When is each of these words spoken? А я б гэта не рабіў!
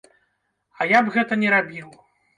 А 0.79 0.87
я 0.93 0.99
б 1.09 1.13
гэта 1.19 1.33
не 1.43 1.49
рабіў! 1.55 1.87